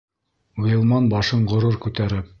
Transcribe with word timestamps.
Ғилман 0.63 1.11
башын 1.13 1.47
ғорур 1.53 1.79
күтәреп: 1.87 2.29